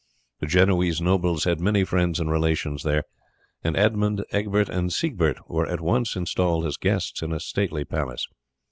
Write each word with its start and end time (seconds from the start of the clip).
The 0.39 0.47
Genoese 0.47 0.99
nobles 0.99 1.43
had 1.43 1.59
many 1.61 1.83
friends 1.83 2.19
and 2.19 2.31
relations 2.31 2.81
there, 2.81 3.03
and 3.63 3.77
Edmund, 3.77 4.25
Egbert, 4.31 4.67
and 4.67 4.91
Siegbert 4.91 5.47
were 5.47 5.67
at 5.67 5.79
once 5.79 6.15
installed 6.15 6.65
as 6.65 6.75
guests 6.75 7.21
in 7.21 7.31
a 7.31 7.39
stately 7.39 7.85
palace. 7.85 8.25